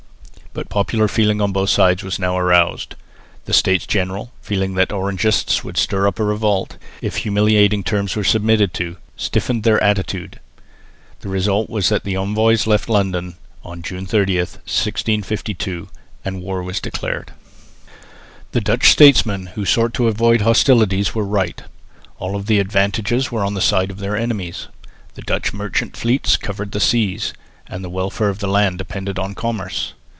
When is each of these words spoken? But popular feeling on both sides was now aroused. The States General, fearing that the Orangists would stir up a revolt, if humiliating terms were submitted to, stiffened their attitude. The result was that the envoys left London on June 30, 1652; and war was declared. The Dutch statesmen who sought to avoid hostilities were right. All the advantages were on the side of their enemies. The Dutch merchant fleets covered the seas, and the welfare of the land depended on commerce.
But 0.53 0.67
popular 0.67 1.07
feeling 1.07 1.39
on 1.39 1.53
both 1.53 1.69
sides 1.69 2.03
was 2.03 2.19
now 2.19 2.37
aroused. 2.37 2.95
The 3.45 3.53
States 3.53 3.87
General, 3.87 4.33
fearing 4.41 4.73
that 4.75 4.89
the 4.89 4.95
Orangists 4.95 5.63
would 5.63 5.77
stir 5.77 6.09
up 6.09 6.19
a 6.19 6.25
revolt, 6.25 6.75
if 7.01 7.15
humiliating 7.19 7.85
terms 7.85 8.17
were 8.17 8.23
submitted 8.25 8.73
to, 8.73 8.97
stiffened 9.15 9.63
their 9.63 9.81
attitude. 9.81 10.41
The 11.21 11.29
result 11.29 11.69
was 11.69 11.87
that 11.87 12.03
the 12.03 12.17
envoys 12.17 12.67
left 12.67 12.89
London 12.89 13.37
on 13.63 13.81
June 13.81 14.05
30, 14.05 14.39
1652; 14.39 15.87
and 16.25 16.41
war 16.41 16.61
was 16.61 16.81
declared. 16.81 17.31
The 18.51 18.59
Dutch 18.59 18.89
statesmen 18.89 19.45
who 19.55 19.63
sought 19.63 19.93
to 19.93 20.09
avoid 20.09 20.41
hostilities 20.41 21.15
were 21.15 21.23
right. 21.23 21.63
All 22.19 22.37
the 22.41 22.59
advantages 22.59 23.31
were 23.31 23.45
on 23.45 23.53
the 23.53 23.61
side 23.61 23.89
of 23.89 23.99
their 23.99 24.17
enemies. 24.17 24.67
The 25.13 25.21
Dutch 25.21 25.53
merchant 25.53 25.95
fleets 25.95 26.35
covered 26.35 26.73
the 26.73 26.81
seas, 26.81 27.31
and 27.67 27.85
the 27.85 27.89
welfare 27.89 28.27
of 28.27 28.39
the 28.39 28.49
land 28.49 28.79
depended 28.79 29.17
on 29.17 29.33
commerce. 29.33 29.93